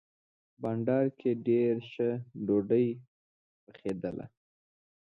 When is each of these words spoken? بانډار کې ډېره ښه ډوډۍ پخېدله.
بانډار 0.61 1.05
کې 1.19 1.31
ډېره 1.47 1.77
ښه 1.91 2.09
ډوډۍ 2.45 2.87
پخېدله. 3.65 4.25